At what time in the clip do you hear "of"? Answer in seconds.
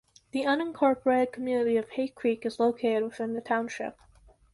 1.77-1.91